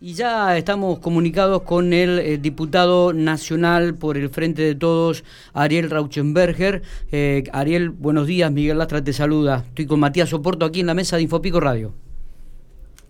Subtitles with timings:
[0.00, 5.24] Y ya estamos comunicados con el eh, diputado nacional por el Frente de Todos,
[5.54, 6.82] Ariel Rauchenberger.
[7.10, 9.64] Eh, Ariel, buenos días, Miguel Lastra te saluda.
[9.66, 11.94] Estoy con Matías Soporto aquí en la mesa de Infopico Radio.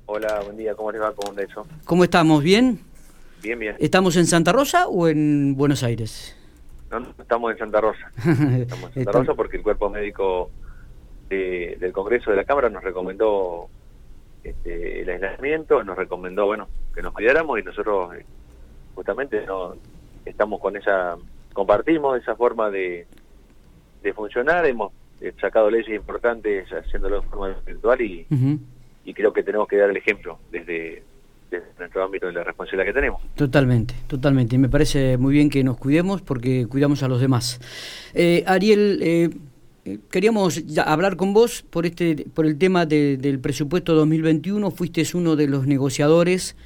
[0.06, 1.12] Hola, buen día, ¿cómo les va?
[1.12, 1.66] ¿Cómo eso?
[1.84, 2.42] ¿Cómo estamos?
[2.42, 2.80] ¿Bien?
[3.42, 3.76] Bien, bien.
[3.78, 6.34] ¿Estamos en Santa Rosa o en Buenos Aires?
[6.90, 8.10] No, estamos en Santa Rosa.
[8.16, 10.50] Estamos en Santa Rosa porque el cuerpo médico
[11.28, 13.68] del Congreso de la Cámara nos recomendó
[14.44, 18.24] este, el aislamiento, nos recomendó, bueno, que nos cuidáramos y nosotros eh,
[18.94, 19.74] justamente no
[20.24, 21.16] estamos con esa,
[21.52, 23.06] compartimos esa forma de,
[24.02, 28.26] de funcionar, hemos eh, sacado leyes importantes haciéndolo de forma virtual y,
[29.04, 31.02] y creo que tenemos que dar el ejemplo desde,
[31.78, 33.22] nuestro ámbito de la responsabilidad que tenemos.
[33.34, 34.56] Totalmente, totalmente.
[34.56, 37.58] Y me parece muy bien que nos cuidemos porque cuidamos a los demás.
[38.14, 39.30] Eh, Ariel, eh,
[40.10, 44.70] queríamos hablar con vos por este por el tema del presupuesto 2021.
[44.70, 46.56] Fuiste uno de los negociadores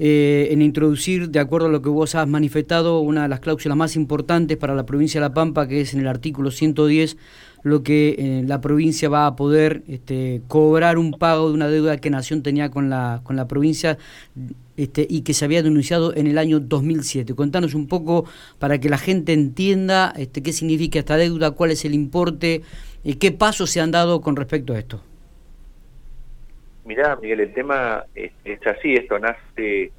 [0.00, 3.78] eh, en introducir, de acuerdo a lo que vos has manifestado, una de las cláusulas
[3.78, 7.16] más importantes para la provincia de La Pampa, que es en el artículo 110,
[7.62, 11.98] lo que eh, la provincia va a poder este, cobrar un pago de una deuda
[11.98, 13.96] que Nación tenía con la, con la provincia
[14.76, 17.34] este, y que se había denunciado en el año 2007.
[17.34, 18.24] Contanos un poco
[18.58, 22.62] para que la gente entienda este, qué significa esta deuda, cuál es el importe
[23.04, 25.00] y qué pasos se han dado con respecto a esto.
[26.84, 28.32] Mirá, Miguel, el tema es,
[28.66, 29.92] así, esto nace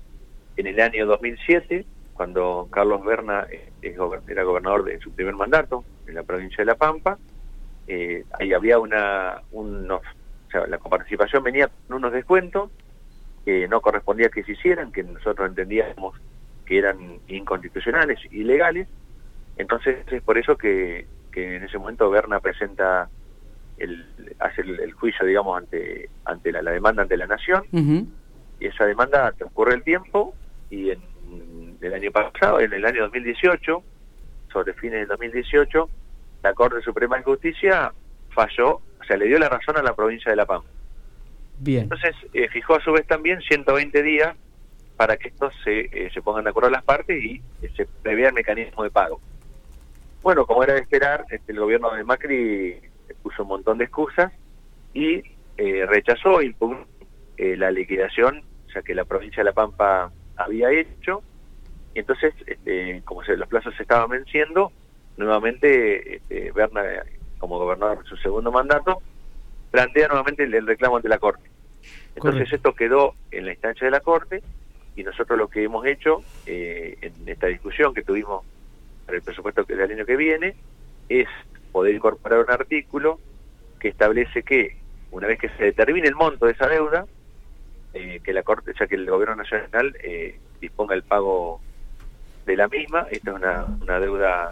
[0.58, 6.16] en el año 2007, cuando Carlos Berna eh, era gobernador de su primer mandato en
[6.16, 7.18] la provincia de La Pampa,
[7.88, 10.02] eh, ahí había una, unos,
[10.48, 12.72] o sea, la participación venía con unos descuentos
[13.46, 16.20] que no correspondía que se hicieran, que nosotros entendíamos
[16.66, 18.88] que eran inconstitucionales, ilegales,
[19.56, 23.08] entonces es por eso que, que en ese momento Berna presenta
[23.78, 27.64] el, hace el, juicio, digamos, ante ante la, demanda ante la nación,
[28.60, 30.34] y esa demanda transcurre el tiempo,
[30.72, 33.84] y en el año pasado, en el año 2018,
[34.52, 35.90] sobre fines del 2018,
[36.42, 37.92] la Corte Suprema de Justicia
[38.30, 40.70] falló, o sea, le dio la razón a la provincia de La Pampa.
[41.66, 44.36] Entonces, eh, fijó a su vez también 120 días
[44.98, 48.30] para que estos se, eh, se pongan de acuerdo las partes y eh, se prevea
[48.30, 49.20] el mecanismo de pago.
[50.22, 52.80] Bueno, como era de esperar, este, el gobierno de Macri
[53.22, 54.32] puso un montón de excusas
[54.94, 55.22] y
[55.58, 58.44] eh, rechazó eh, la liquidación,
[58.74, 61.22] ya que la provincia de La Pampa había hecho,
[61.94, 64.72] y entonces, este, como se, los plazos se estaban venciendo,
[65.18, 66.82] nuevamente este, Berna,
[67.38, 69.02] como gobernador su segundo mandato,
[69.76, 71.50] plantea nuevamente el, reclamo ante la Corte.
[72.16, 74.42] Entonces esto quedó en la instancia de la Corte
[74.96, 78.46] y nosotros lo que hemos hecho eh, en esta discusión que tuvimos
[79.06, 80.56] para el presupuesto del año que viene
[81.10, 81.28] es
[81.74, 83.20] poder incorporar un artículo
[83.78, 84.78] que establece que
[85.12, 87.06] una vez que se determine el monto de esa deuda,
[87.94, 91.60] eh, que la Corte, ya que el Gobierno Nacional eh, disponga el pago
[92.46, 94.52] de la misma, esta es una, una deuda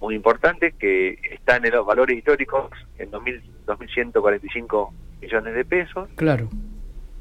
[0.00, 6.08] muy importante que está en los valores históricos en 2.145 millones de pesos.
[6.16, 6.48] Claro.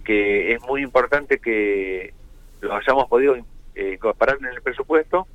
[0.03, 2.13] Que es muy importante que
[2.61, 3.35] lo hayamos podido
[3.75, 5.27] eh, incorporar en el presupuesto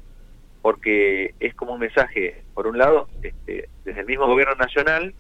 [0.62, 5.12] porque es como un mensaje, por un lado, este, desde el mismo gobierno nacional,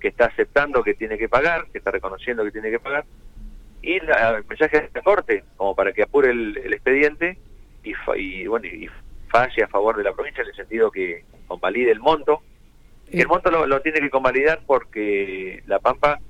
[0.00, 3.04] que está aceptando que tiene que pagar, que está reconociendo que tiene que pagar,
[3.82, 7.36] y el mensaje de la Corte, como para que apure el, expediente
[7.82, 8.88] y, y, bueno, y
[9.28, 12.42] falle a favor de la provincia en el sentido que convalide el monto.
[13.10, 13.26] El eh.
[13.26, 16.20] monto lo, tiene que convalidar porque la Pampa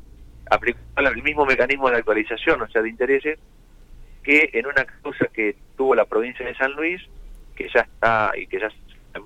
[0.50, 3.38] aplicó el mismo mecanismo de actualización, o sea, de intereses,
[4.22, 7.02] que en una causa que tuvo la provincia de San Luis,
[7.54, 8.68] que ya está y que ya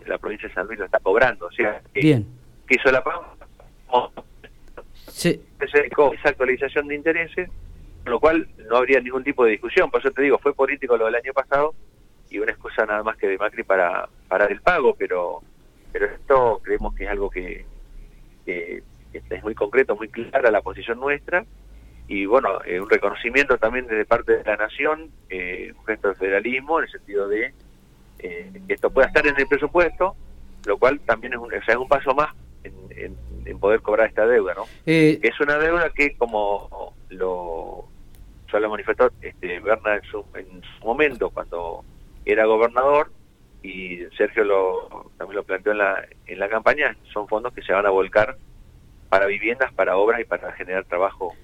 [0.06, 1.46] la provincia de San Luis lo está cobrando.
[1.46, 2.26] O sea, que, Bien.
[2.66, 3.22] que hizo la PAM,
[5.08, 5.40] sí.
[5.60, 7.48] esa actualización de intereses,
[8.02, 9.90] con lo cual no habría ningún tipo de discusión.
[9.90, 11.74] Por eso te digo, fue político lo del año pasado
[12.30, 15.42] y una excusa nada más que de Macri para parar el pago, pero
[15.92, 17.64] pero esto creemos que es algo que,
[18.44, 18.82] que,
[19.12, 21.44] es muy concreto, muy clara la posición nuestra
[22.06, 26.14] y bueno, eh, un reconocimiento también desde parte de la nación, eh, un gesto de
[26.14, 27.52] federalismo en el sentido de
[28.20, 30.16] eh, que esto pueda estar en el presupuesto,
[30.66, 32.34] lo cual también es un, es un paso más
[32.64, 34.66] en, poder cobrar esta deuda, ¿no?
[34.86, 37.86] Eh, es una deuda que, como lo
[38.52, 41.84] ya lo manifestó este, Berna en su, en su momento, cuando
[42.24, 43.10] era gobernador,
[43.62, 47.72] y Sergio lo, también lo planteó en la, en la campaña, son fondos que se
[47.72, 48.36] van a volcar
[49.08, 51.34] para viviendas, para obras y para generar trabajo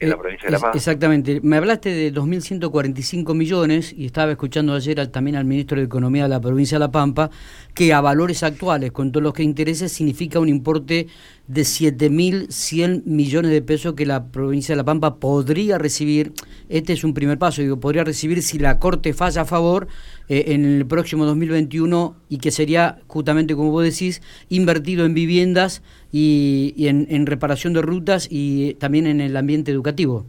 [0.00, 0.74] en la eh, provincia de La Paz.
[0.74, 1.40] Exactamente.
[1.42, 6.30] Me hablaste de 2.145 millones y estaba escuchando ayer también al ministro de Economía de
[6.30, 7.30] la provincia de La Pampa
[7.74, 11.06] que a valores actuales, con todos los que intereses, significa un importe
[11.50, 16.32] de 7.100 millones de pesos que la provincia de La Pampa podría recibir.
[16.68, 19.88] Este es un primer paso, digo, podría recibir si la Corte falla a favor
[20.28, 25.82] eh, en el próximo 2021 y que sería justamente, como vos decís, invertido en viviendas
[26.12, 30.26] y, en, reparación de rutas y también en el ambiente educativo.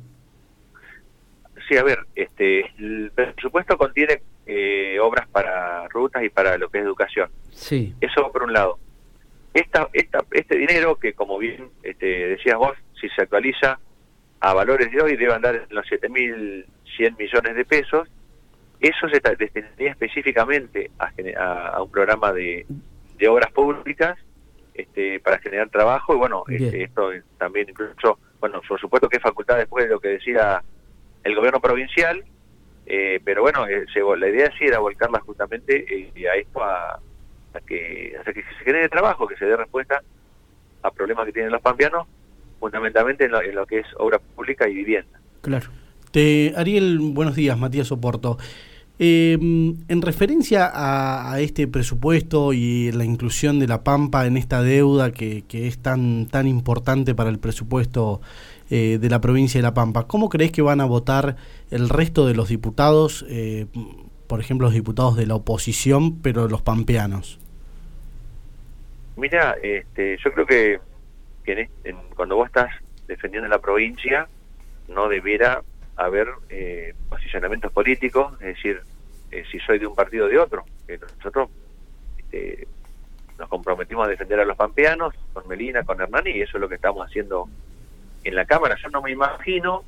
[1.70, 6.80] Sí, a ver, este, el presupuesto contiene eh, obras para rutas y para lo que
[6.80, 7.30] es educación.
[7.52, 7.94] Sí.
[8.02, 8.80] Eso por un lado
[9.54, 13.80] esta, esta, este dinero que, como bien este, decías vos, si se actualiza
[14.40, 18.08] a valores de hoy, debe andar en los 7.100 millones de pesos.
[18.80, 22.66] Eso se destinaría específicamente a, un programa de,
[23.18, 24.18] de, obras públicas
[24.74, 26.16] este, para generar trabajo.
[26.16, 30.00] Y bueno, este, esto también incluso, bueno, por supuesto que es facultad después de lo
[30.00, 30.64] que decía
[31.24, 32.24] el gobierno provincial,
[32.86, 33.86] eh, pero bueno, eh,
[34.18, 37.00] la idea sí era volcarla justamente eh, a esto a
[37.52, 40.02] hasta que, hasta que se genere trabajo, que se dé respuesta
[40.84, 42.08] a problemas que tienen los pampeanos,
[42.60, 45.20] fundamentalmente en lo, que es obra pública y vivienda.
[45.42, 45.68] Claro.
[46.12, 48.38] Te, Ariel, buenos días, Matías Oporto.
[49.00, 55.12] Em, en referencia a, este presupuesto y la inclusión de la Pampa en esta deuda
[55.12, 58.22] que, es tan, tan importante para el presupuesto
[58.70, 61.36] eh, de la provincia de La Pampa, ¿cómo crees que van a votar
[61.72, 63.66] el resto de los diputados, eh,
[64.32, 67.38] por ejemplo, los diputados de la oposición, pero los pampeanos?
[69.18, 70.80] Mira, este, yo creo que,
[72.16, 72.70] cuando vos estás
[73.08, 74.30] defendiendo la provincia,
[74.88, 75.64] no debiera
[75.98, 78.80] haber eh, posicionamientos políticos, es decir,
[79.32, 80.64] eh, si soy de un partido o de otro.
[81.18, 81.50] nosotros
[82.18, 82.70] este,
[83.38, 86.70] nos comprometimos a defender a los pampeanos, con Melina, con Hernani, y eso es lo
[86.70, 87.50] que estamos haciendo
[88.24, 88.78] en la Cámara.
[88.82, 89.84] Yo no me imagino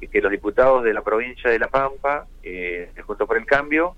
[0.00, 3.96] que los diputados de la provincia de La Pampa, eh, junto por el cambio,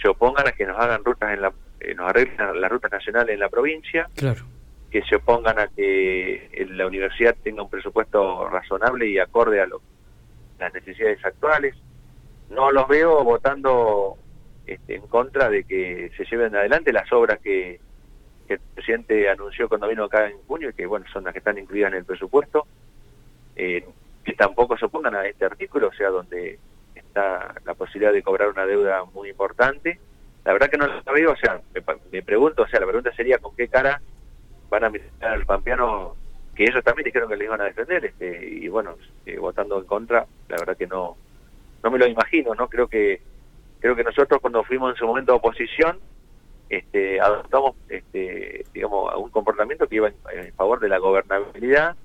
[0.00, 3.34] se opongan a que nos hagan rutas en la, eh, nos arreglen las rutas nacionales
[3.34, 4.44] en la provincia, claro.
[4.90, 9.66] que se opongan a que la universidad tenga un presupuesto razonable y acorde a
[10.58, 11.74] las necesidades actuales.
[12.50, 14.16] No los veo votando
[14.66, 17.80] este, en contra de que se lleven adelante las obras que,
[18.48, 21.56] el presidente anunció cuando vino acá en junio y que bueno son las que están
[21.56, 22.66] incluidas en el presupuesto.
[23.56, 23.86] Eh,
[24.24, 26.58] que tampoco se opongan a este artículo, o sea, donde
[26.94, 29.98] está la posibilidad de cobrar una deuda muy importante.
[30.44, 31.60] La verdad que no lo veo, o sea,
[32.10, 34.00] me, pregunto, o sea, la pregunta sería con qué cara
[34.68, 36.16] van a mirar al pampeano
[36.54, 39.86] que ellos también dijeron que le iban a defender, este, y bueno, eh, votando en
[39.86, 41.16] contra, la verdad que no
[41.82, 42.68] no me lo imagino, ¿no?
[42.68, 43.20] Creo que
[43.80, 45.98] creo que nosotros cuando fuimos en su momento a oposición,
[46.68, 51.96] este, adoptamos, este, digamos, un comportamiento que iba en favor de la gobernabilidad,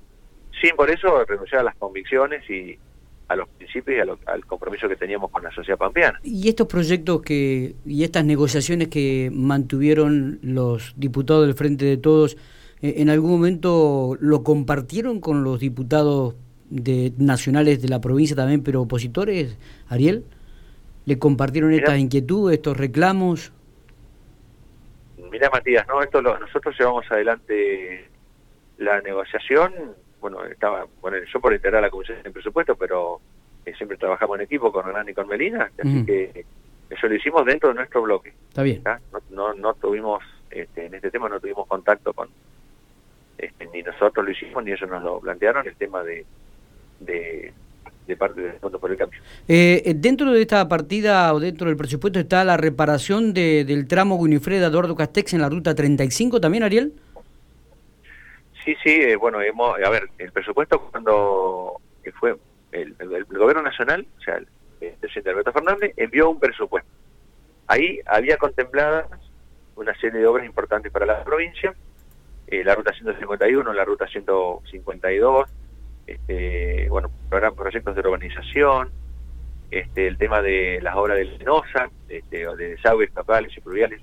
[0.62, 2.78] sin por eso renunciar a las convicciones y
[3.28, 6.20] a los principios y al compromiso que teníamos con la sociedad pampeana.
[6.24, 12.38] ¿Y estos proyectos que y estas negociaciones que mantuvieron los diputados del Frente de Todos,
[12.82, 16.36] eh, en algún momento lo compartieron con los diputados
[16.70, 19.58] de nacionales de la provincia también, pero opositores,
[19.90, 20.24] Ariel?
[21.06, 23.54] ¿Le compartieron estas inquietudes, estos reclamos?
[25.32, 28.10] Mira, Matías, no, esto nosotros llevamos adelante
[28.78, 29.74] la negociación
[30.19, 33.19] bueno, estaba, bueno, yo por integrar la comisión de presupuesto, pero
[33.66, 36.46] eh, siempre trabajamos en equipo con Hernán y con Melina, así que
[36.90, 38.34] eso lo hicimos dentro de nuestro bloque.
[38.50, 38.81] Está bien.
[39.30, 42.30] No, no, tuvimos, este, en este tema no tuvimos contacto con,
[43.38, 46.25] este, ni nosotros lo hicimos, ni ellos nos lo plantearon, el tema de,
[47.00, 47.54] de,
[48.18, 49.20] parte del Fondo por el Cambio.
[49.48, 53.88] Eh, eh, dentro de esta partida o dentro del presupuesto está la reparación de, del
[53.88, 56.94] tramo Winifreda Eduardo Castex en la ruta 35 también, Ariel.
[58.67, 61.79] Sí, sí, eh, bueno, hemos, a ver, el presupuesto cuando
[62.19, 62.36] fue
[62.74, 62.95] el,
[63.29, 64.47] gobierno nacional, o sea, el,
[65.00, 66.89] presidente Alberto Fernández, envió un presupuesto.
[67.67, 69.05] Ahí había contempladas
[69.77, 71.74] una serie de obras importantes para la provincia,
[72.47, 75.50] eh, la ruta 151, la ruta 152,
[76.05, 78.91] este, bueno, proyectos de urbanización,
[79.71, 84.01] este, el tema de las obras del Lenosa, este, de desagües capales y pluviales,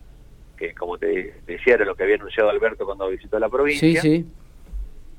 [0.56, 4.00] que como te decía era lo que había anunciado Alberto cuando visitó la provincia.
[4.00, 4.26] Sí, sí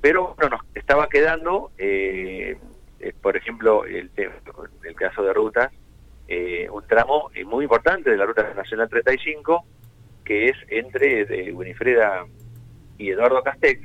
[0.06, 2.60] pero bueno, nos estaba quedando, eh,
[3.00, 4.12] eh, por ejemplo, el,
[4.84, 5.72] el caso de rutas,
[6.28, 9.66] eh, un tramo muy importante de la Ruta Nacional 35,
[10.24, 12.24] que es entre de Winifreda
[13.00, 13.82] y Eduardo Castex,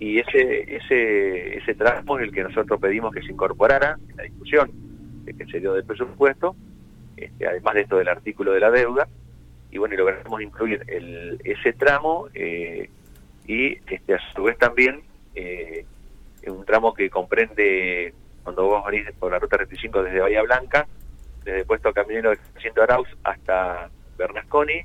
[0.00, 4.24] y ese, ese, ese tramo es el que nosotros pedimos que se incorporara en la
[4.24, 4.72] discusión
[5.24, 6.56] que se dio del presupuesto,
[7.16, 9.06] este, además de esto del artículo de la deuda,
[9.70, 15.06] y bueno, y logramos incluir el, ese tramo y este, a su vez también
[15.38, 20.86] eh, un tramo que comprende, cuando vos venís por la ruta 35 desde Bahía Blanca,
[21.44, 24.82] desde puesto caminero de Arauz hasta Bernasconi,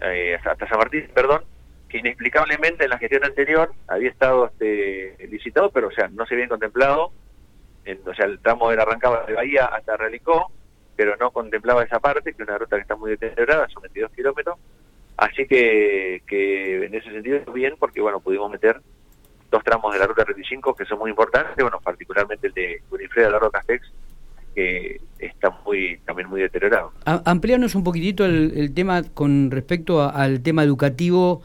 [0.00, 1.44] eh, hasta San Martín, perdón,
[1.88, 6.34] que inexplicablemente en la gestión anterior había estado este, licitado, pero o sea, no se
[6.34, 7.12] había contemplado,
[7.84, 10.50] en, o sea, el tramo era arrancaba de Bahía hasta Relicó,
[10.96, 14.12] pero no contemplaba esa parte, que es una ruta que está muy deteriorada, son 22
[14.12, 14.58] kilómetros,
[15.16, 18.80] así que, que en ese sentido es bien, porque bueno, pudimos meter
[19.52, 23.30] dos tramos de la ruta 35 que son muy importantes, bueno, particularmente el de Unifreda
[23.30, 23.92] Largo Castex,
[24.54, 26.92] que está muy también muy deteriorado.
[27.04, 31.42] Ampliarnos un poquitito el, tema con respecto al tema educativo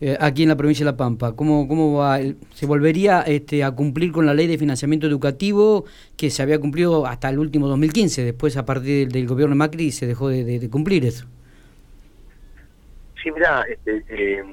[0.00, 1.34] eh, aquí en la provincia de La Pampa.
[1.34, 2.18] ¿Cómo, cómo va?
[2.54, 5.86] ¿Se volvería este, a cumplir con la ley de financiamiento educativo
[6.16, 8.22] que se había cumplido hasta el último 2015?
[8.22, 11.26] Después, a partir del, gobierno de Macri, se dejó de, cumplir eso.
[13.22, 14.44] Sí, mira, este, eh,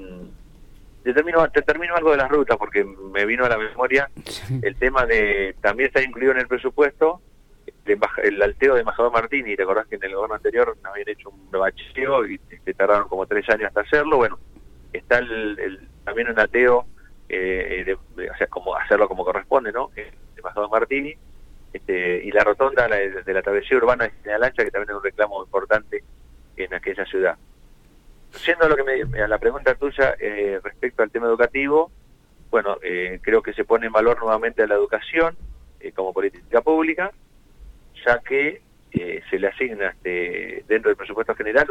[1.04, 4.10] te, termino, te termino algo de las rutas porque me vino a la memoria
[4.62, 7.20] el tema de, también está incluido en el presupuesto,
[7.84, 11.50] el alteo de embajador Martini, te acordás que en el gobierno anterior habían hecho un
[11.50, 14.38] bacheo y este, tardaron como tres años hasta hacerlo, bueno,
[14.92, 16.86] está el, también un ateo,
[17.28, 19.90] eh, o sea, como hacerlo como corresponde, ¿no?
[19.96, 20.06] El
[20.36, 21.14] embajador Martini,
[21.72, 25.42] este, y la rotonda de, la travesía urbana de Señalancha, que también es un reclamo
[25.44, 26.02] importante
[26.56, 27.36] en aquella ciudad.
[28.36, 31.90] Siendo lo que me, a la pregunta tuya eh, respecto al tema educativo,
[32.50, 35.36] bueno, eh, creo que se pone en valor nuevamente a la educación
[35.94, 37.12] como política pública,
[38.06, 38.62] ya que
[38.92, 41.66] eh, se le asigna este, dentro del presupuesto general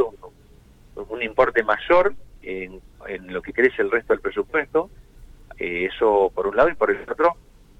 [0.95, 2.81] un, importe mayor en,
[3.27, 4.89] lo que crece el resto del presupuesto,
[5.57, 7.37] eh, eso por un lado, y por el otro,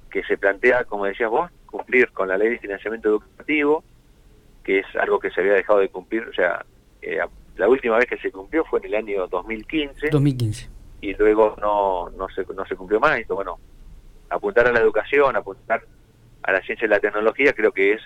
[0.10, 3.84] que se plantea, como decías vos, cumplir con la ley de financiamiento educativo,
[4.64, 6.66] que es algo que se había dejado de cumplir, o sea,
[7.02, 7.20] eh,
[7.56, 10.10] la última vez que se cumplió fue en el año 2015.
[10.10, 10.70] 2015.
[11.02, 13.20] Y luego no, no, se, no se cumplió más.
[13.20, 13.60] Y bueno,
[14.30, 15.84] apuntar a la educación, apuntar
[16.42, 18.02] a la ciencia y la tecnología, creo que es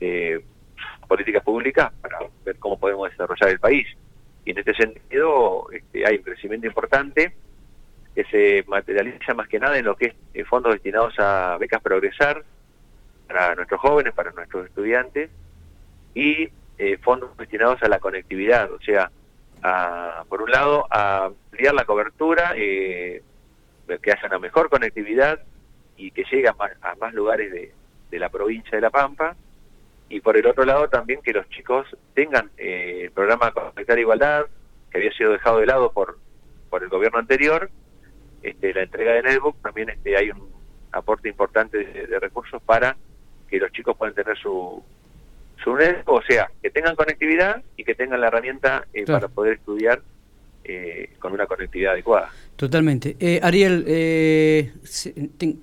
[0.00, 0.44] eh,
[1.08, 3.86] políticas públicas para ver cómo podemos desarrollar el país.
[4.44, 7.34] Y en este sentido este, hay un crecimiento importante
[8.14, 11.82] que se materializa más que nada en lo que es eh, fondos destinados a becas
[11.82, 12.44] progresar
[13.26, 15.30] para nuestros jóvenes, para nuestros estudiantes,
[16.14, 19.10] y eh, fondos destinados a la conectividad, o sea,
[20.28, 23.22] por un lado, a ampliar la cobertura, eh,
[24.02, 25.40] que haya una mejor conectividad
[25.96, 27.72] y que llegue a más, lugares de,
[28.10, 29.34] de la provincia de La Pampa,
[30.08, 34.46] y por el otro lado también que los chicos tengan eh, el programa Conectar Igualdad,
[34.90, 36.18] que había sido dejado de lado por,
[36.70, 37.70] por el gobierno anterior,
[38.42, 40.48] este, la entrega de Netbook, también este, hay un
[40.92, 42.96] aporte importante de, recursos para
[43.48, 44.82] que los chicos puedan tener su,
[46.06, 50.00] o sea, que tengan conectividad y que tengan la herramienta eh, para poder estudiar
[50.64, 52.30] eh, con una conectividad adecuada.
[52.56, 53.16] Totalmente.
[53.20, 54.72] Eh, Ariel, eh,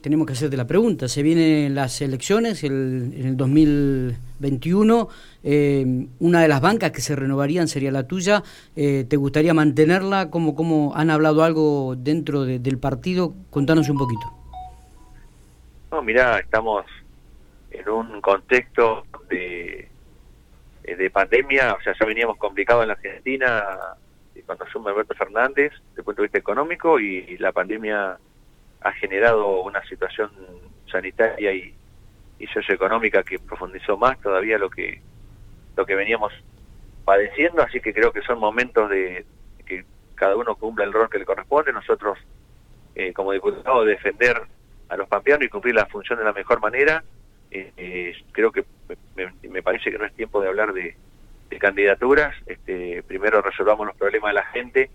[0.02, 1.08] tenemos que hacerte la pregunta.
[1.08, 5.10] Se vienen las elecciones el, en el 2021.
[5.44, 8.44] Eh, una de las bancas que se renovarían sería la tuya.
[8.76, 10.30] ¿Te gustaría mantenerla?
[10.30, 13.34] ¿Cómo, ¿Cómo han hablado algo dentro del partido?
[13.50, 14.32] Contanos un poquito.
[15.92, 16.86] No, mirá, estamos
[17.74, 19.90] en un contexto de,
[20.84, 21.74] de pandemia.
[21.74, 23.64] O sea, ya veníamos complicados en la Argentina
[24.46, 28.18] cuando asume Alberto Fernández, desde el punto de vista económico, y, la pandemia
[28.82, 30.32] ha generado una situación
[30.92, 31.76] sanitaria y,
[32.54, 35.00] socioeconómica que profundizó más todavía lo que
[35.78, 36.34] lo que veníamos
[37.06, 39.26] padeciendo, así que creo que son momentos de,
[39.66, 41.72] que cada uno cumpla el rol que le corresponde.
[41.72, 42.20] Nosotros,
[42.96, 44.42] eh, como diputados, defender
[44.90, 47.02] a los pampeanos y cumplir la función de la mejor manera.
[47.56, 48.66] Eh, creo que
[49.16, 50.96] me, parece que no es tiempo de hablar de,
[51.60, 54.90] candidaturas, este, primero resolvamos los problemas de la gente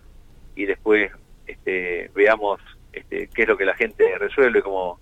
[0.57, 1.13] y después
[1.47, 2.61] este, veamos
[2.93, 4.99] este, qué es lo que la gente resuelve, como,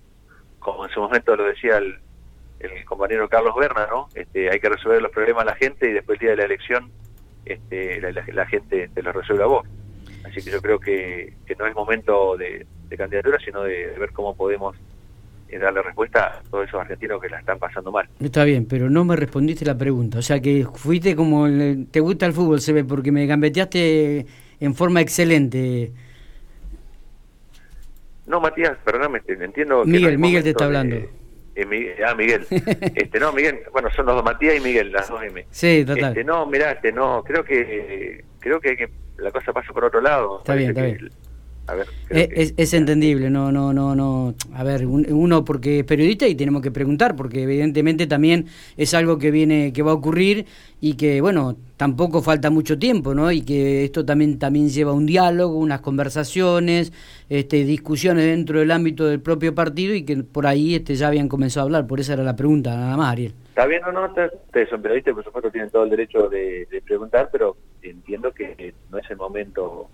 [0.59, 1.99] como en su momento lo decía el,
[2.85, 4.07] compañero Carlos Berna, ¿no?
[4.13, 6.45] Este, hay que resolver los problemas de la gente y después el día de la
[6.45, 6.91] elección
[7.45, 9.67] este, la, gente te los resuelve a vos.
[10.25, 14.75] Así que yo creo que, no es momento de, candidatura, sino de ver cómo podemos
[15.59, 18.07] darle respuesta a todos esos argentinos que la están pasando mal.
[18.19, 20.19] Está bien, pero no me respondiste la pregunta.
[20.19, 21.47] O sea que fuiste como
[21.89, 24.25] te gusta el fútbol, se ve, porque me gambeteaste
[24.59, 25.91] en forma excelente.
[28.25, 29.85] No, Matías, perdóname, entiendo.
[29.85, 30.97] Miguel, Miguel te está hablando.
[30.97, 32.45] ah, Miguel.
[32.95, 35.45] este, no, Miguel, bueno, son los dos Matías y Miguel, las dos M.
[35.49, 36.09] Sí, total.
[36.09, 40.01] Este, no, mirá, este, no, creo que creo que, que la cosa pasa por otro
[40.01, 40.39] lado.
[40.39, 41.09] Está bien, está bien
[42.09, 44.33] eh, es, entendible, no, no, no, no.
[44.53, 48.45] A ver, uno porque es periodista y tenemos que preguntar, porque evidentemente también
[48.77, 50.45] es algo que viene, que va a ocurrir
[50.79, 53.31] y que, bueno, tampoco falta mucho tiempo, ¿no?
[53.31, 56.93] Y que esto también, también lleva un diálogo, unas conversaciones,
[57.29, 61.27] este, discusiones dentro del ámbito del propio partido y que por ahí este, ya habían
[61.27, 61.87] comenzado a hablar.
[61.87, 63.33] Por esa era la pregunta, nada más, Ariel.
[63.49, 67.29] Está bien, no, no, ustedes son periodistas, por supuesto tienen todo el derecho de preguntar,
[67.31, 69.89] pero entiendo que no es el momento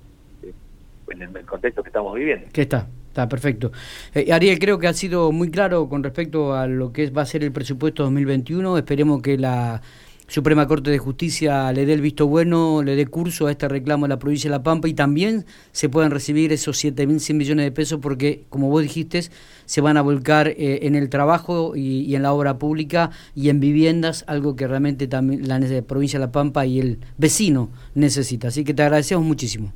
[1.24, 2.48] en el contexto que estamos viviendo.
[2.52, 3.72] Que está, está perfecto.
[4.14, 7.26] Eh, Ariel, creo que ha sido muy claro con respecto a lo que va a
[7.26, 8.78] ser el presupuesto 2021.
[8.78, 9.82] Esperemos que la
[10.28, 14.06] Suprema Corte de Justicia le dé el visto bueno, le dé curso a este reclamo
[14.06, 17.72] de la provincia de La Pampa y también se puedan recibir esos 7.100 millones de
[17.72, 19.22] pesos porque, como vos dijiste,
[19.66, 23.60] se van a volcar eh, en el trabajo y, en la obra pública y en
[23.60, 28.48] viviendas, algo que realmente también la provincia de La Pampa y el vecino necesita.
[28.48, 29.74] Así que te agradecemos muchísimo.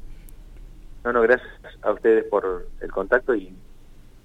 [1.04, 1.50] No, no, gracias
[1.82, 3.54] a ustedes por el contacto y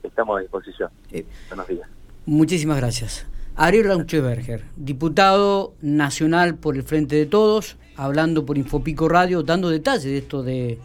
[0.02, 0.90] estamos a disposición.
[1.12, 1.88] Eh, Buenos días.
[2.26, 3.26] Muchísimas gracias.
[3.54, 10.04] Ariel Raucheberger, diputado nacional por el Frente de Todos, hablando por Infopico Radio, dando detalles
[10.04, 10.78] de esto de,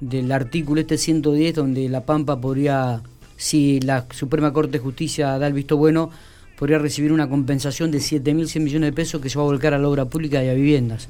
[0.00, 3.02] del artículo este 110, donde La Pampa podría,
[3.36, 6.10] si la Suprema Corte de Justicia da el visto bueno,
[6.58, 9.78] podría recibir una compensación de 7.100 millones de pesos que se va a volcar a
[9.78, 11.08] la obra pública y a viviendas.